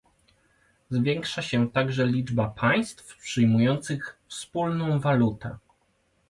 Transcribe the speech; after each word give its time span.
Zwiększa 0.89 1.41
się 1.41 1.71
także 1.71 2.05
liczba 2.05 2.49
państw 2.49 3.17
przyjmujących 3.17 4.19
wspólna 4.27 4.99
walutę 4.99 5.57